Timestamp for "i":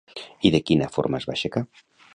0.49-0.51